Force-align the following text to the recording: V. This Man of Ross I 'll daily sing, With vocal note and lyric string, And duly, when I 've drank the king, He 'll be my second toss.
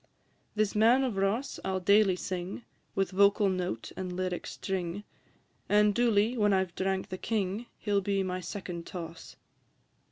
V. 0.01 0.07
This 0.63 0.73
Man 0.73 1.03
of 1.03 1.15
Ross 1.15 1.59
I 1.63 1.69
'll 1.69 1.79
daily 1.79 2.15
sing, 2.15 2.63
With 2.95 3.11
vocal 3.11 3.49
note 3.49 3.91
and 3.95 4.11
lyric 4.11 4.47
string, 4.47 5.03
And 5.69 5.93
duly, 5.93 6.35
when 6.35 6.53
I 6.53 6.65
've 6.65 6.73
drank 6.73 7.09
the 7.09 7.19
king, 7.19 7.67
He 7.77 7.91
'll 7.93 8.01
be 8.01 8.23
my 8.23 8.39
second 8.39 8.87
toss. 8.87 9.35